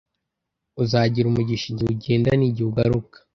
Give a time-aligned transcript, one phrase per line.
[0.83, 3.17] uzagira umugisha igihe ugenda n’igihe ugaruka.